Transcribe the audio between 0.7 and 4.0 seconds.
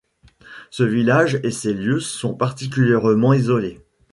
Ce village et ces lieux sont particulièrement isolés.